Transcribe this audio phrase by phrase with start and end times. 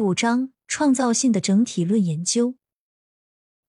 [0.00, 2.54] 五章创造性的整体论研究。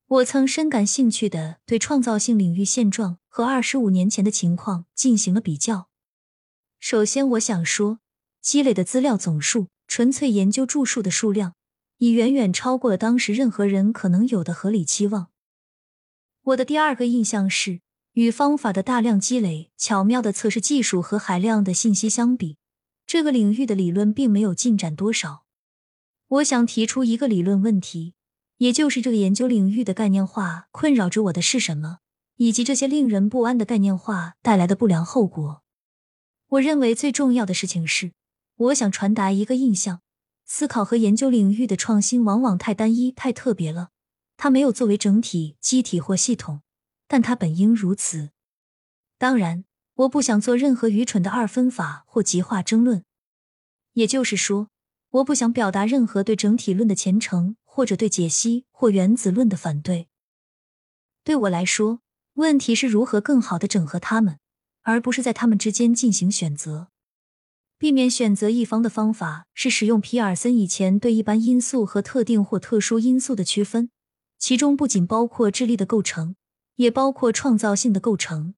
[0.08, 5.90] 我曾深感兴趣的对创造性领域现状和二十五年前的情况进行了比较。
[6.80, 8.00] 首先，我想说，
[8.42, 11.54] 积累的资料总数、纯粹研究著述的数量，
[11.98, 15.30] 已远远超过了当时任何人可能有的合理期望。
[16.44, 17.82] 我的第二个印象是，
[18.14, 22.58] 与方法的大量积累、巧妙的测试技术和海量的信息相比，
[23.06, 25.46] 这个领域的理论并没有进展多少。
[26.32, 28.14] 我想提出一个理论问题。
[28.58, 31.98] 也就是这个研究领域的概念化困扰着我的是什么，
[32.36, 35.64] 以及这些令人不安的概念化带来的不良后果。
[36.48, 38.14] 我认为最重要的事情是，
[38.56, 40.02] 我想传达一个印象：
[40.46, 43.90] 思考和研究领域的创新往往太单一、太特别了。
[44.38, 46.62] 它没有作为整体、机体或系统，
[47.08, 48.30] 但它本应如此。
[49.18, 53.04] 当然，我不想做任何愚蠢的二分法或极化争论。
[53.94, 54.68] 也就是说。
[55.12, 60.08] 我不想表达任何对整体论的虔诚，或者对解析或原子论的反对。
[61.24, 62.00] 对我来说，
[62.36, 64.40] 问题是如何更好的整合它们，
[64.84, 66.88] 而不是在它们之间进行选择。
[67.78, 73.90] 避免选择一方的方法是使用皮尔森以前对一般因素和特定或特殊因素的区分，
[74.38, 76.36] 其中不仅包括智力的构成，
[76.76, 78.54] 也包括创造性的构成。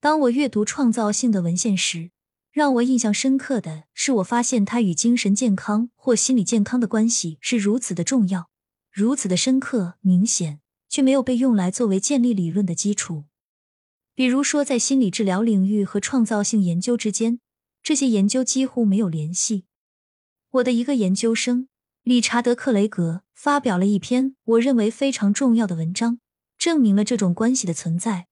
[0.00, 2.12] 当我阅读创造性的文献时，
[2.58, 8.50] 让我印象深刻的是，我发现它与精神健康或心理健康的关系是如此的重要，
[8.90, 13.26] 如此的深刻明显，却没有被用来作为建立理论的基础。
[14.12, 17.38] 比如说，在心理治疗领域和创造性研究之间，
[17.80, 19.66] 这些研究几乎没有联系。
[20.50, 21.68] 我的一个研究生
[22.02, 26.18] 理查德·克雷格发表了一篇我认为非常重要的文章，
[26.58, 28.26] 证明了这种关系的存在。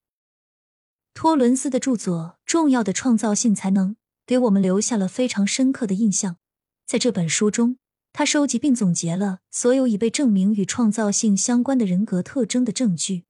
[1.14, 3.90] 托伦斯的著作《重要的创造性才能》。
[4.26, 6.36] 给我们留下了非常深刻的印象。
[6.84, 7.78] 在这本书中，
[8.12, 13.24] 他收集并总结了所有已被证明与创造性相关的人格特征的证据，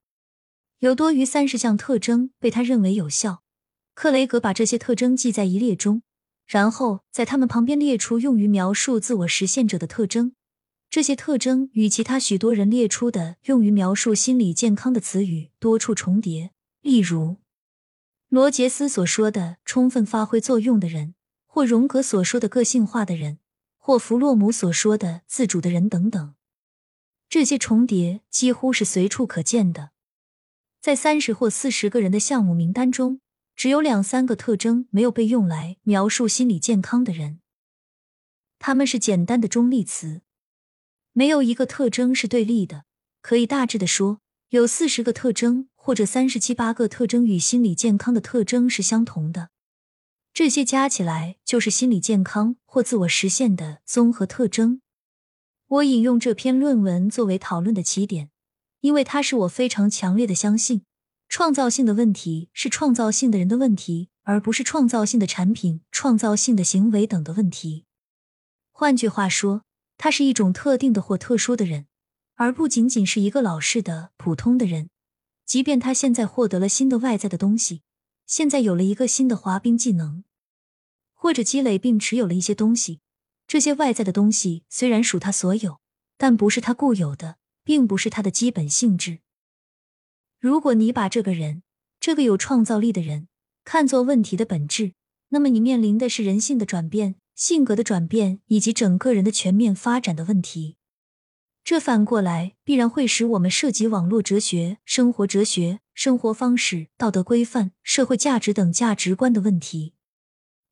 [0.79, 3.43] 有多于三十项特征被他认为有效。
[3.95, 6.03] 克雷格把这些特征记在一列中，
[6.47, 10.35] 然后在他们旁边列出用于描述自我实现者的特征。
[10.89, 16.53] 这些特征与其他许多人列出的用于描述心理健康的词语多处重叠，
[16.83, 17.37] 例如。
[18.29, 21.15] 罗杰斯所说的充分发挥作用的人，
[21.47, 23.39] 或荣格所说的个性化的人，
[23.79, 26.35] 或弗洛姆所说的自主的人等等，
[27.29, 29.91] 这些重叠几乎是随处可见的。
[30.81, 33.21] 在三十或四十个人的项目名单中，
[33.55, 37.39] 只有两三个特征没有被用来描述心理健康的人，
[38.59, 40.23] 他们是简单的中立词，
[41.13, 42.87] 没有一个特征是对立的。
[43.23, 45.69] 可以大致的说，有四十个特征。
[45.87, 49.51] 或者三十七八个特征与心理健康的特征是相同的，
[50.35, 54.81] 这些加起来就是心理健康或自我实现的综合特征。
[55.69, 58.31] 我引用这篇论文作为讨论的起点，
[58.81, 60.83] 因为它是我非常强烈的相信，
[61.29, 67.85] 创造性的问题是创造性的人的问题，而不是创造性的产品、创造性的行为等的问题。
[68.73, 69.63] 换句话说，
[69.97, 71.87] 他是一种特定的或特殊的人，
[72.35, 74.91] 而不仅仅是一个老式的普通的人。
[75.47, 77.83] 即便他现在获得了新的外在的东西，
[78.27, 80.25] 现在有了一个新的滑冰技能，
[81.15, 83.01] 或者积累并持有了一些东西，
[83.47, 85.81] 这些外在的东西虽然属他所有，
[86.19, 89.21] 但不是他固有的，并不是他的基本性质。
[90.41, 91.63] 如果你把这个人，
[92.01, 93.29] 这个有创造力的人，
[93.65, 94.95] 看作问题的本质，
[95.29, 100.77] 那么你面临的是人性的转变、性格的转变以及整个人的全面发展的问题。
[101.67, 109.95] 这反过来必然会使我们涉及网络哲学、生活哲学、生活方式、道德规范、社会价值等价值观的问题。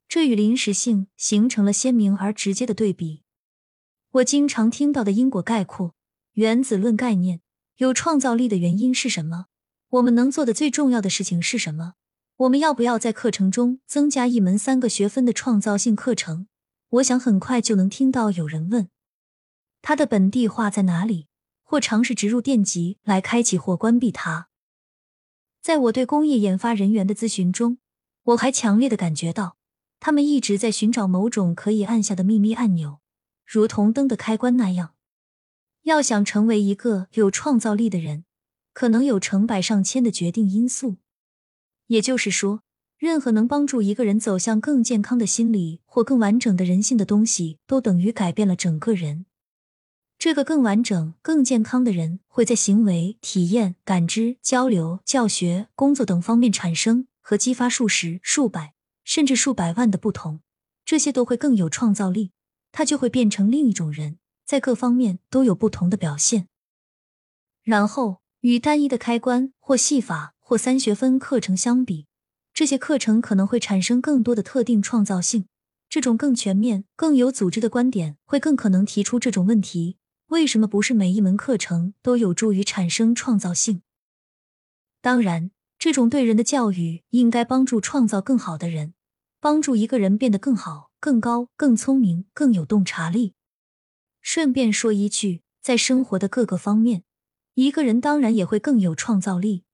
[0.08, 3.24] 这与临时性形成了鲜明而直接的对比。
[4.12, 5.96] 我经常听到的因果概括、
[6.34, 7.40] 原子论概念、
[7.78, 9.46] 有创造力的原因是什么？
[9.88, 11.94] 我们能做的最重要的事情是什么？
[12.36, 16.46] 我们要不要在课程中增加一门三个学分的创造性课程？
[16.90, 18.88] 我想很快就能听到有人问。
[19.86, 21.26] 它的本地化在哪里？
[21.62, 24.48] 或尝试植入电极来开启或关闭它。
[25.60, 27.76] 在我对工业研发人员的咨询中，
[28.22, 29.58] 我还强烈的感觉到，
[30.00, 33.00] 他们一直在寻找某种可以按下的秘密按钮，
[33.44, 34.94] 如同灯的开关那样。
[35.82, 38.24] 要想成为一个有创造力的人，
[38.72, 40.96] 可能有成百上千的决定因素。
[41.88, 42.62] 也就是说，
[42.96, 49.26] 任何能帮助一个人走向更健康的心理或更完整的人性的东西，都等于改变了整个人。
[50.24, 58.72] 这个更完整、更健康的人会在行为、体验、感知、交流、教学、工作等方面产生和激发数十、数百
[59.04, 60.40] 甚至数百万的不同，
[60.86, 62.32] 这些都会更有创造力。
[62.72, 64.16] 他就会变成另一种人，
[64.46, 66.48] 在各方面都有不同的表现。
[67.62, 72.06] 然后与单一的开关或戏法或三学分课程相比，
[72.54, 75.44] 这些课程可能会产生更多的特定创造性。
[75.90, 79.98] 这种更全面、更有组织的观点，会更可能提出这种问题：
[80.28, 83.82] 为什么不是每一门课程都有助于产生创造性？
[85.00, 88.94] 当然，这种对人的教育应该帮助创造更好的人，
[89.38, 93.34] 帮助一个人变得更好、更高、更聪明、更有洞察力。
[94.22, 97.04] 顺便说一句，在生活的各个方面，
[97.54, 99.64] 一个人当然也会更有创造力。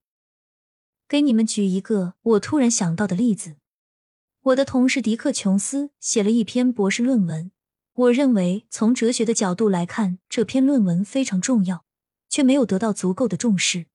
[1.09, 3.57] 给你们举一个我突然想到的例子。
[4.43, 7.53] 我的同事迪克·琼斯写了一篇博士论文，
[8.01, 11.85] 我认为从哲学的角度来看，这篇论文非常重要，
[12.31, 13.87] 却没有得到足够的重视。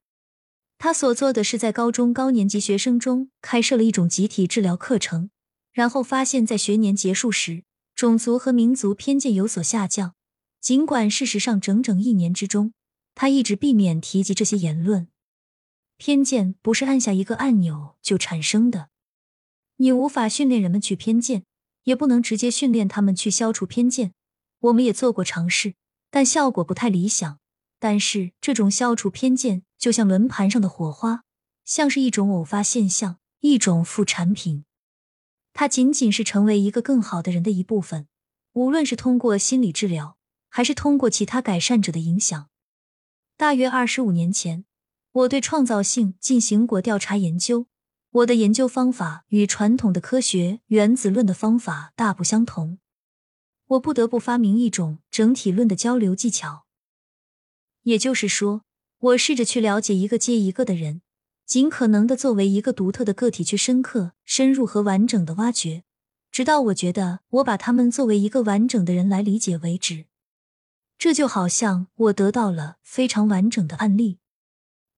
[0.78, 5.32] 他所做的是在高中高年级学生中开设了一种集体治疗课程，
[5.74, 7.64] 然后发现，在学年结束时，
[7.96, 10.14] 种族和民族偏见有所下降。
[10.62, 12.74] 尽管事实上，整整一年之中，
[13.16, 15.08] 他一直避免提及这些言论。
[15.98, 18.90] 偏见不是按下一个按钮就产生的。
[19.78, 21.44] 你无法训练人们去偏见，
[21.86, 24.14] 也不能直接训练他们去消除偏见。
[24.60, 25.74] 我们也做过尝试，
[26.12, 27.40] 但效果不太理想。
[27.80, 31.24] 但是这种消除偏见就像轮盘上的火花，
[31.64, 34.66] 像是一种偶发现象，一种副产品。
[35.54, 38.08] 它仅仅是成为一个更好的人的一部分，
[38.54, 40.18] 无论是通过心理治疗，
[40.50, 42.50] 还是通过其他改善者的影响。
[43.38, 44.66] 大约二十五年前，
[45.12, 47.68] 我对创造性进行过调查研究。
[48.16, 52.80] 我的研究方法与传统的科学原子论的方法大不相同，
[53.66, 56.66] 我不得不发明一种整体论的交流技巧。
[57.82, 58.62] 也就是说，
[59.00, 61.02] 我试着去了解一个接一个的人，
[61.46, 65.84] 尽可能的作为一个独特的个体去深刻、深入和完整的挖掘，
[66.32, 70.06] 直到我觉得我把他们作为一个完整的人来理解为止。
[70.98, 74.20] 这就好像我得到了非常完整的案例，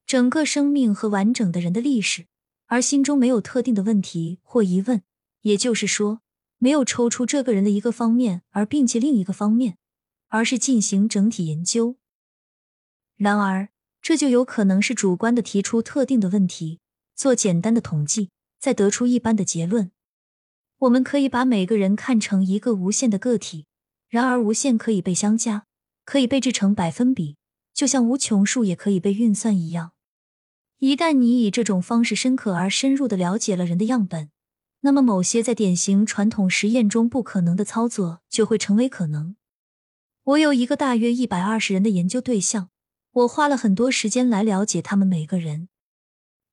[0.06, 2.28] 整个生命和完整的人的历史。
[2.68, 5.02] 而心中没有特定的问题或疑问，
[5.42, 6.22] 也就是说，
[6.58, 9.78] 没有抽出这个人的一个方面而摒弃另一个方面，
[10.28, 11.96] 而是进行整体研究。
[13.16, 13.70] 然而，
[14.02, 16.80] 这就有可能是主观的提出特定的问题，
[17.16, 18.30] 做简单的统计，
[18.60, 19.92] 再得出一般的结论。
[20.80, 23.66] 我们可以把每个人看成一个无限的个体，
[24.10, 25.66] 然而无限可以被相加，
[26.06, 27.38] 可以被制成百分比，
[27.74, 29.94] 就像无穷数也可以被运算一样。
[30.80, 34.30] 一旦你以这种方式深刻而深入的了解了人的样本，
[34.82, 39.36] 那么某些在典型传统实验中不可能的操作就会成为可能。
[40.24, 42.70] 我有一个大约一百二十人的研究对象，
[43.12, 45.70] 我花了很多时间来了解他们每个人。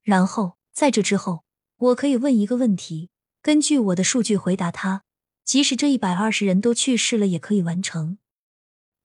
[0.03, 1.45] 然后在这之后，
[1.77, 3.11] 我可以问一个问题，
[3.43, 5.03] 根据我的数据回答他，
[5.45, 8.17] 即使这一百二十人都去世了，也可以完成。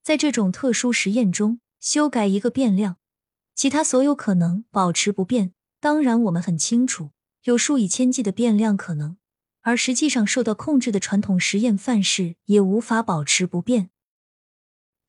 [0.02, 2.96] 在这种特殊实验中，修改一个变量。
[3.60, 5.52] 其他所有可能保持不变。
[5.80, 7.10] 当然，我们很清楚
[7.44, 9.18] 有数以千计的变量可能，
[9.60, 13.90] 而实际上受到控制的传统实验范式也无法保持不变。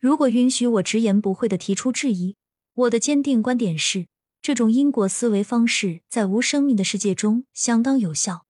[0.01, 2.35] 如果允许我直言不讳的提出质疑，
[2.73, 4.07] 我的坚定观点是，
[4.41, 8.45] 这种因果思维方式在无生命的世界中相当有效，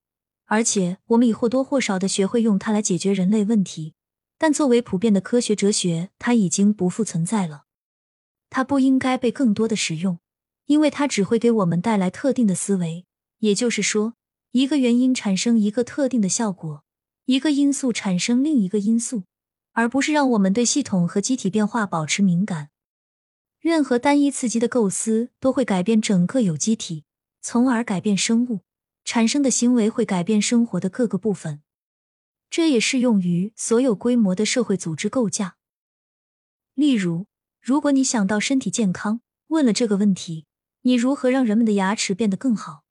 [0.46, 3.94] 而且我们已或多或少的学会用它来解决人类问题。
[4.36, 7.66] 但作为普遍的科学哲学，它已经不复存在了。
[8.54, 10.18] 它不应该被更多的使用，
[10.66, 13.06] 因为它只会给我们带来特定的思维。
[13.38, 14.12] 也就是说，
[14.50, 16.84] 一个原因产生一个特定的效果，
[17.24, 19.22] 一个因素产生另一个因素，
[19.72, 22.68] 而不是让我们对系统和机体变化保持敏感。
[23.58, 27.04] 任何单一刺激的构思都会改变整个有机体，
[27.40, 28.60] 从而改变生物
[29.02, 31.62] 产生的行为，会改变生活的各个部分。
[32.50, 35.56] 这也适用于所有规模的社会组织构架，
[36.74, 37.24] 例如。
[37.62, 40.46] 如果你想到身体健康，问了这个问题，
[40.80, 42.82] 你如何让人们的牙齿变得更好？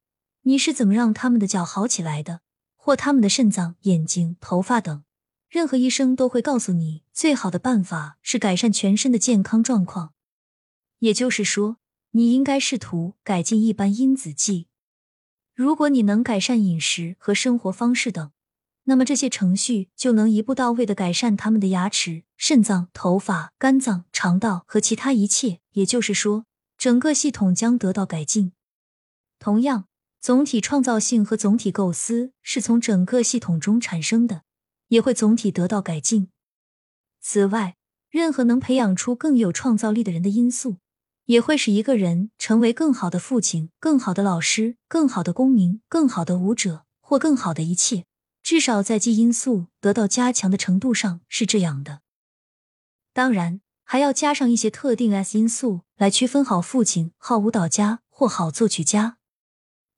[0.44, 2.40] 你是怎么让他们的脚好起来的？
[2.78, 5.04] 或他们的肾脏、眼睛、头发等？
[5.50, 10.14] 任何医生都会告诉你，最好的办法是改善全身的健康状况。
[11.00, 11.76] 也就是说，
[12.12, 14.70] 你应该试图改进一般因子剂。
[15.54, 18.32] 如果你能改善饮食和生活方式等。
[18.84, 25.60] 那么这些程序就能一步到位的改善他们的牙齿、肾脏、头发、肝脏、肠道和其他一切。
[25.74, 26.46] 也就是说，
[26.78, 28.52] 整个系统将得到改进。
[29.40, 29.86] 同样，
[30.20, 34.42] 总体创造性和总体构思是从整个系统中产生的，
[34.90, 36.30] 也会总体得到改进。
[37.22, 37.78] 此外，
[38.10, 40.80] 任何能培养出更有创造力的人的因素，
[41.26, 48.06] 也会使一个人成为更好的父亲、更好的老师、更好的公民、更好的舞者或更好的一切。
[48.52, 52.02] 至少在基因素得到加强的程度上是这样的。
[53.14, 59.18] 当然还要加上一些特定 S 因素来区分好父亲好舞蹈家或好作曲家。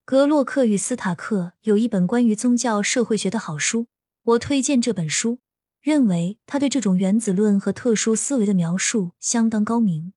[0.05, 3.87] 格洛克与斯塔克有一本关于宗教社会学的好书，
[4.21, 5.39] 我推荐这本书，
[5.81, 10.13] 认为他对这种原子论和特殊思维的描述相当高明。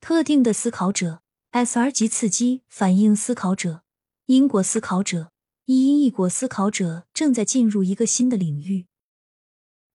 [0.00, 1.92] 特定的思考者 （S.R.
[1.92, 3.82] 级刺激反应思考者）、
[4.24, 5.32] 因果思考者、
[5.66, 8.86] 一因一果思考者正在进入一个新的领域。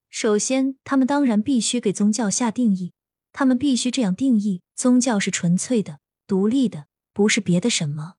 [0.09, 2.93] 首先，他们当然必须给宗教下定义，
[3.33, 8.13] 他们必须这样定义：宗教是纯粹的、独立的，不是别的什么。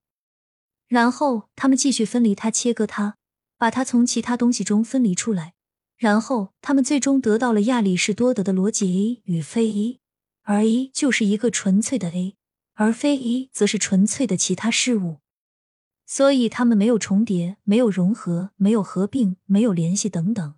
[0.87, 3.17] 然后他们继续分离它，切割它，
[3.57, 5.55] 把它从其他东西中分离出来。
[5.97, 10.01] 然后他们最终得到了亚里士多德的逻辑 A 与非 A，
[10.43, 12.37] 而 A 就是一个纯粹的 A，
[12.75, 15.19] 而非 A 则是纯粹的其他事物。
[16.11, 20.55] 所以他们没有重叠，没有融合，没有合并，没有联系等等。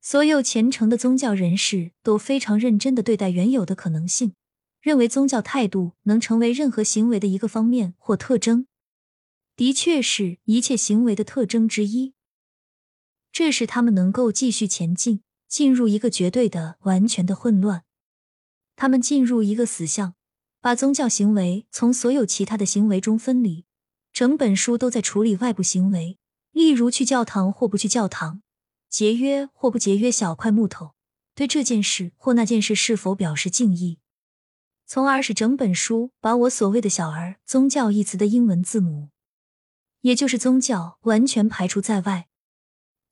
[0.00, 4.34] 所有虔诚的宗教人士都非常认真的对待原有的可能性，
[4.80, 8.66] 认为宗教态度能成为任何行为的一个方面或特征。
[9.54, 12.14] 的确是一切行为的特征之一，
[13.30, 17.84] 这使他们能够继续前进，进入一个绝对的、完全的混乱。
[18.74, 20.14] 他们进入一个死相，
[20.60, 23.67] 把宗教行为从所有其他的行为中分离。
[24.18, 26.18] 整本书都在处理外部行为，
[26.50, 28.42] 例如去教堂或不去教堂，
[28.88, 30.94] 节约或不节约小块木头，
[31.36, 34.00] 对这件事或那件事是否表示敬意，
[34.84, 39.10] 从而使整本书把我所谓的小儿宗教一词的英文字母。
[40.00, 42.26] 也就是宗教完全排除在外，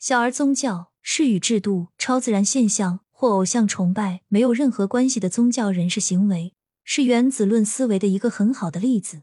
[0.00, 9.22] 小儿宗教是与制度、超自然现象或偶像崇拜没有任何关系的宗教人士行为，是原子论思维的一个很好的例子。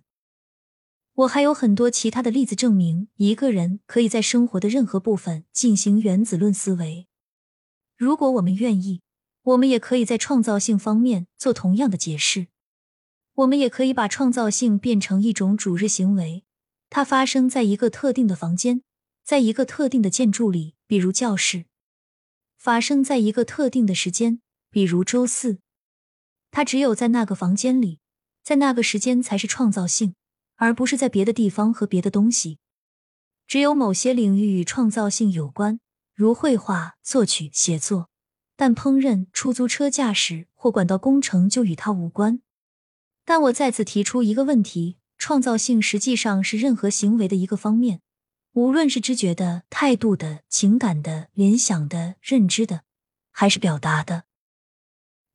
[1.15, 7.07] 我还有很多其他的例子证明，一个人可以在生活的任何部分进行原子论思维。
[7.95, 9.01] 如果我们愿意，
[9.43, 12.47] 我们也可以在创造性方面做同样的解释。
[13.35, 16.43] 我们也可以把创造性变成一种主日行为。
[16.89, 18.81] 它发生在一个特定的房间，
[19.23, 21.65] 在一个特定的建筑里，比如教室；
[22.57, 24.41] 发生在一个特定的时间，
[24.71, 25.59] 比如周四。
[26.49, 27.99] 它只有在那个房间里，
[28.43, 30.15] 在那个时间才是创造性，
[30.55, 32.59] 而不是在别的地方和别的东西。
[33.47, 35.79] 只有某些领域与创造性有关，
[36.13, 38.09] 如绘画、作曲、写作，
[38.55, 42.41] 但烹饪、出租车驾驶或管道工程就与它无关。
[43.25, 44.97] 但我再次提出一个问题。
[45.15, 48.01] 创造性实际上是任何行为的一个方面，
[48.53, 52.81] 无论是知觉的、态度的、情感的、联想的、认知的，
[53.31, 54.25] 还是表达的。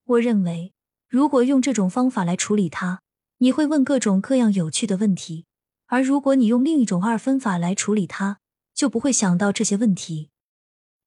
[0.05, 0.75] 我认为，
[1.09, 3.01] 如果用这种方法来处理它，
[3.39, 5.45] 你会问各种各样有趣的问题；
[5.87, 8.41] 而如果你用另一种二分法来处理它，
[8.75, 10.31] 就不会想到这些问题。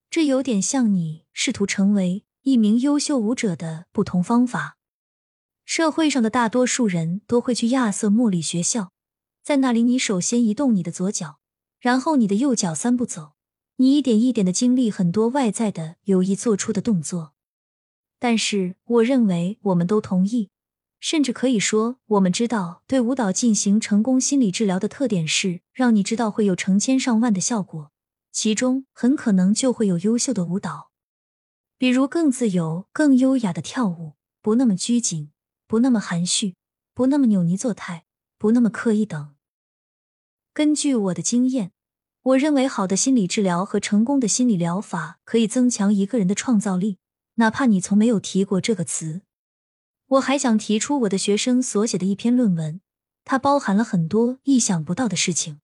[0.09, 4.77] 这有点像你试图成为一名优秀舞者的不同方法。
[5.65, 8.91] 社会上的大多数人都会去亚瑟莫里学校，
[9.43, 11.39] 在那里，你首先移动你的左脚，
[11.79, 13.33] 然后你的右脚三步走，
[13.75, 17.33] 你一点一点的经历很多外在的有意做出的动作。
[18.19, 20.49] 但是，我认为我们都同意，
[21.01, 27.91] 甚至可以说，我们知道对舞蹈进行成功心理治疗的特点是让你知道会有成千上万的效果，
[28.31, 30.91] 其中很可能就会有优秀的舞蹈，
[31.77, 35.31] 比如更自由、更优雅的跳舞，不那么拘谨。
[35.67, 36.55] 不那么含蓄，
[36.93, 38.03] 不那么扭捏作态，
[38.37, 39.35] 不那么刻意等。
[40.53, 41.71] 根据我的经验，
[42.23, 46.97] 我认为好的心理治疗和成功的心理疗法可以增强一个人的创造力，
[47.35, 49.21] 哪怕你从没有提过这个词。
[50.11, 52.81] 我还想提出我的学生所写的一篇论文，
[53.23, 55.61] 它包含了很多意想不到的事情。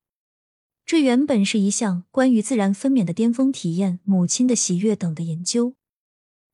[0.86, 5.76] 这原本是一项关于自然分娩的巅峰体验、母亲的喜悦等的研究，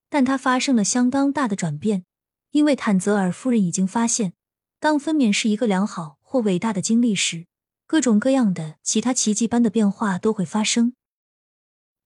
[0.09, 2.05] 但它发生了相当大的转变。
[2.50, 4.33] 因为坦泽尔夫人已经发现，
[4.79, 7.45] 当分娩是一个良好或伟大的经历时，
[7.85, 10.93] 各种各样的其他奇迹般的变化都会发生。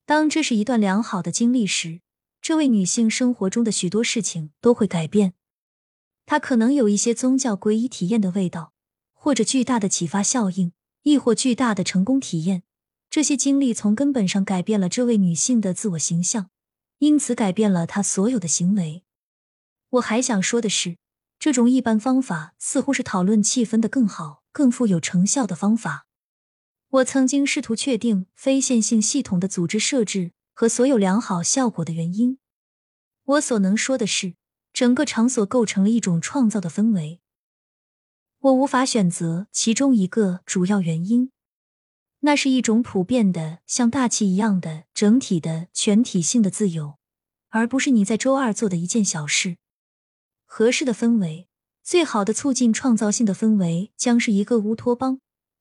[0.04, 2.00] 当这是一段良好的经历时，
[2.42, 5.32] 这位女性生活中的许多事情都会改变。
[6.28, 8.74] 她可能有一些宗教皈依体验的味道，
[9.14, 12.64] 或者巨大的启发效应，亦或巨大的成功体验。
[13.08, 16.50] 这些经历从根本上改变了这位女性的自我形象，
[16.98, 19.04] 因此改变了她所有的行为。
[19.88, 20.98] 我还想说的是，
[21.38, 26.06] 这种一般方法似乎是讨论气氛的更好、更富有成效的方法。
[26.90, 32.38] 我曾经试图确定非线性系统的组织设置和所有良好效果的原因。
[33.24, 34.34] 我所能说的是，
[34.72, 37.20] 整个场所构成了一种创造的氛围。
[38.40, 41.30] 我无法选择其中一个主要原因，
[42.20, 46.98] 那是一种普遍的、像大气一样的整体的全体性的自由。
[47.50, 49.56] 而不是你在周二做的一件小事。
[50.44, 51.48] 合适的氛围，
[51.82, 55.20] 最好的促进创造性的氛围，将是一个乌托邦。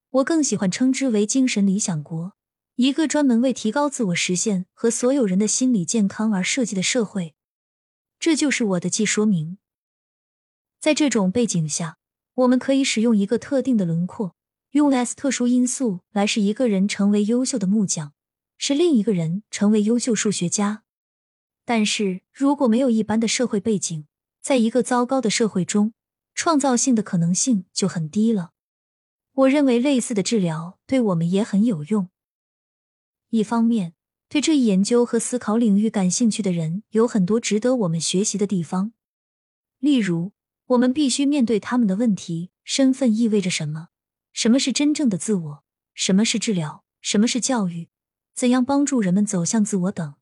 [0.09, 2.33] 我更喜欢称之为精神理想国，
[2.75, 7.36] 一个专门为提高自我实现和所有人的心理健康而设计的社会。
[8.19, 9.57] 这就是我的既说明。
[10.79, 11.97] 在这种背景下，
[12.35, 14.35] 我们可以使用一个特定的轮廓，
[14.71, 18.13] 用 S 特殊因素来使一个人成为优秀的木匠，
[18.57, 20.83] 使另一个人成为优秀数学家。
[21.65, 24.07] 但是如果没有一般的社会背景，
[24.41, 25.93] 在一个糟糕的社会中，
[26.33, 28.51] 创造性的可能性就很低了。
[29.33, 32.09] 我认为类似的治疗对我们也很有用。
[33.29, 33.93] 一方面，
[34.29, 38.91] 对这一研究和思考领域感兴趣的人有很多值得我们学习的地方。
[39.79, 40.33] 例如，
[40.65, 43.89] 我们必须面对他们的问题：身份意味着什么？
[44.33, 45.63] 什么是真正的自我？
[45.93, 46.83] 什么是治疗？
[46.99, 47.87] 什么是教育？
[48.33, 50.15] 怎样帮助人们走向自我等。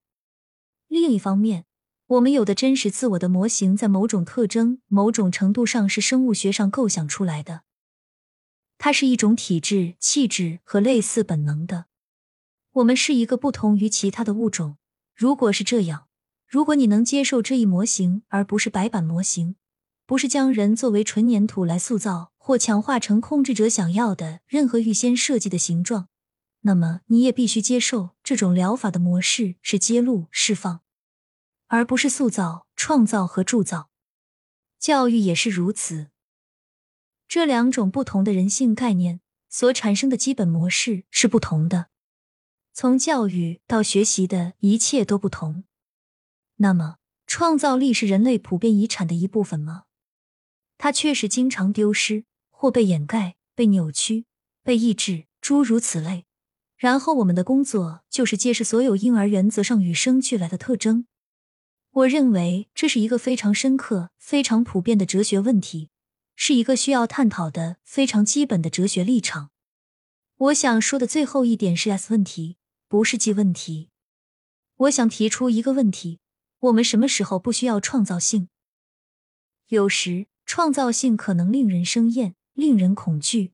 [0.87, 1.65] 另一方面，
[2.05, 7.63] 我们有的真实自我的模型，在某种特征、某种程度上是生物学上构想出来的。
[8.77, 11.85] 它是一种体质、气质和类似本能的。
[12.75, 14.77] 我们是一个不同于其他的物种。
[15.15, 16.07] 如果是这样，
[16.45, 19.55] 如果你能接受这一模型，而不是白板模型，
[20.05, 26.09] 不是将人作为纯粘土来塑造或强化成控制者想要的任何预先设计的形状，
[26.61, 30.81] 那么你也必须接受这种疗法的模式是揭露、释放，
[31.67, 33.89] 而不是塑造、创造和铸造。
[34.77, 36.07] 教育也是如此。
[37.29, 41.87] 这两种不同的人性概念所产生的基本模式是不同的，
[42.77, 45.63] 从教育到学习的一切都不同。
[46.57, 49.83] 那么，创造力是人类普遍遗产的一部分吗？
[50.77, 54.25] 它确实经常丢失，或被掩盖、被扭曲、
[54.61, 56.25] 被抑制，诸如此类。
[56.75, 61.07] 然后，我们的工作就是揭示所有婴儿原则上与生俱来的特征。
[61.91, 65.91] 我认为这是一个非常深刻、非常普遍的哲学问题。
[66.35, 69.51] 是一个需要探讨的非常基本的哲学立场。
[70.35, 73.89] 我想说的最后一点是 S 问题，不是记问题。
[74.75, 76.19] 我想提出一个问题：
[76.59, 78.49] 我们什么时候不需要创造性？
[79.67, 83.53] 有时，创造性可能令人生厌，令人恐惧。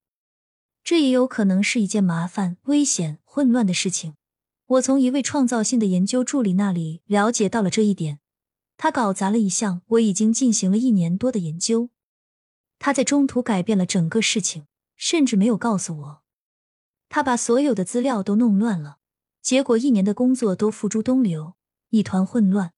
[0.83, 4.15] 这也有可能是一件麻烦、危险、混乱的事情。
[4.65, 8.19] 我从一位创造性的研究助理那里了解到了这一点。
[8.77, 11.91] 他搞砸了一项我已经进行了一年多的研究。
[12.79, 14.65] 他在中途改变了整个事情，
[14.95, 16.23] 甚至没有告诉我。
[17.09, 18.97] 他把所有的资料都弄乱了，
[19.41, 21.55] 结果一年的工作都付诸东流，
[21.89, 22.73] 一团混乱。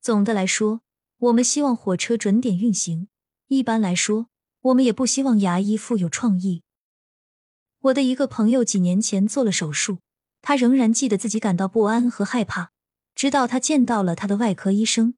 [0.00, 0.82] 总的来说，
[1.18, 3.08] 我们希望火车准点运行。
[3.46, 4.28] 一般来说，
[4.60, 6.62] 我们也不希望牙医富有创意。
[7.80, 9.98] 我的一个朋友几年前做了手术，
[10.42, 12.72] 他仍然记得自己感到不安和害怕，
[13.14, 15.14] 直到他见到了他的外科医生。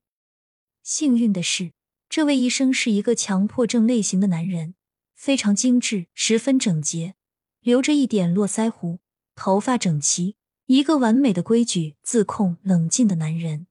[0.83, 1.73] 幸运的是。
[2.09, 4.75] 这位医生是一个强迫症类型的男人，
[5.15, 7.15] 非常精致，十分整洁，
[7.61, 8.99] 留着一点络腮胡，
[9.37, 10.35] 头发整齐，
[10.73, 13.67] 一个完美的规矩、自控、冷静的男人。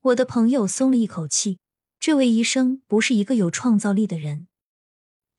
[0.00, 1.58] 我的朋友松了一口气，
[1.98, 4.46] 这位医生不是一个有创造力的人，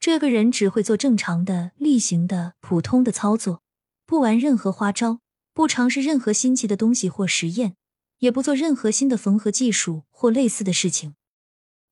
[0.02, 3.64] 这个人只会做正常的、例行的、普通的操作，
[4.06, 5.22] 不玩任何花招，
[5.54, 7.78] 不尝试任何新奇的东西或实验，
[8.18, 11.16] 也不做任何新的缝合技术或类似的事情。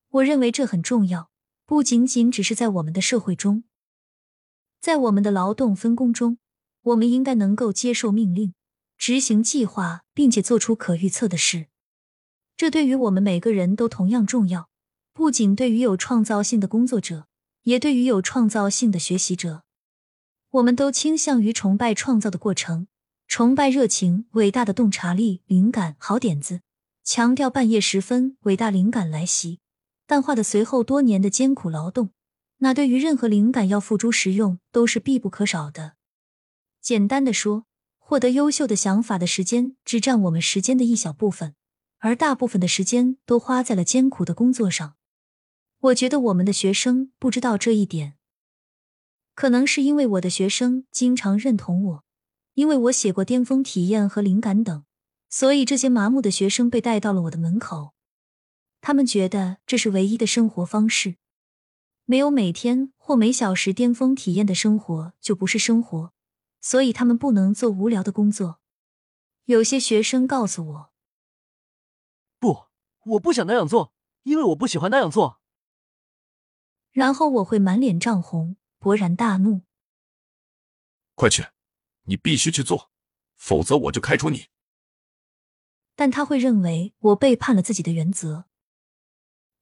[0.10, 1.30] 我认为这很重要，
[1.65, 3.63] 不仅仅只是在我们的社会中，
[4.82, 6.38] 在我们的劳动分工中，
[6.82, 8.54] 我们应该能够接受命令、
[8.97, 11.67] 执行计划，并且做出可预测的事。
[12.56, 14.69] 这对于我们每个人都同样重要，
[15.13, 17.27] 不仅对于有创造性的工作者，
[17.63, 19.63] 也对于有创造性的学习者。
[20.51, 22.88] 我们都倾向于崇拜创造的过程，
[23.27, 26.62] 崇拜热情、伟大的洞察力、灵感、好点子，
[27.03, 29.60] 强调半夜时分伟大灵感来袭。
[30.06, 32.12] 淡化的随后多年的艰苦劳动，
[32.58, 35.93] 那对于任何灵感要付诸实用都是必不可少的。
[36.82, 37.65] 简单的说，
[38.13, 41.56] 获得优秀的想法的时间只占我们时间的一小部分，
[41.97, 44.97] 而大部分的时间都花在了艰苦的工作上。
[45.80, 48.13] 我觉得我们的学生不知道这一点，
[49.34, 52.04] 可能是因为我的学生经常认同我，
[52.54, 54.86] 因为我写过巅峰体验和灵感等，
[55.28, 57.95] 所以这些麻木的学生被带到了我的门口。
[58.80, 61.15] 他们觉得这是唯一的生活方式，
[62.06, 66.13] 没有每天或每小时巅峰体验的生活就不是生活，
[66.63, 68.62] 所以他们不能做无聊的工作。
[69.43, 70.93] 有些学生告诉我
[72.39, 72.67] ：“不，
[73.04, 75.41] 我不想那样做，因为我不喜欢那样做。”
[76.91, 79.63] 然后我会满脸涨红，勃然大怒
[81.15, 81.47] ：“快去，
[82.04, 82.89] 你必须去做，
[83.36, 84.45] 否则我就开除你！”
[85.95, 88.45] 但他会认为我背叛了自己的原则。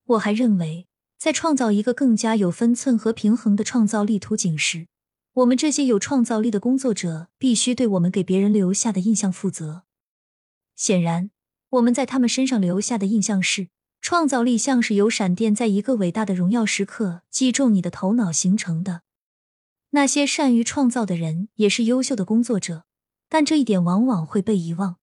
[0.04, 0.86] 我还认为，
[1.18, 4.88] 在创造一个更加有分寸和平衡的创造力图景时，
[5.34, 9.84] 我们这些有创造力的工作者必须对我们给别人留下的印象负责。
[10.76, 11.30] 显然，
[11.70, 13.68] 我们在他们身上留下的印象是，
[14.02, 19.02] 创造力像是由闪电在一个伟大的荣耀时刻击中你的头脑形成的。
[19.90, 22.84] 那些善于创造的人也是优秀的工作者，
[23.28, 24.96] 但这一点往往会被遗忘。